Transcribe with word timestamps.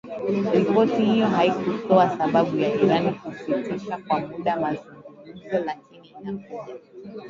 Ripoti 0.53 1.05
hiyo 1.05 1.27
haikutoa 1.27 2.17
sababu 2.17 2.57
ya 2.57 2.75
Iran 2.75 3.15
kusitisha 3.15 3.97
kwa 3.97 4.19
muda 4.19 4.59
mazungumzo 4.59 5.59
lakini 5.65 6.09
inakuja 6.21 6.75